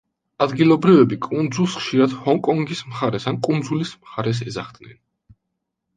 ადგილობრივები 0.43 1.17
კუნძულს 1.25 1.75
ხშირად 1.81 2.17
„ჰონგ-კონგის 2.23 2.83
მხარეს“ 2.93 3.29
ან 3.33 3.39
„კუნძულის 3.49 3.93
მხარეს“ 4.03 4.45
ეძახდნენ. 4.49 4.99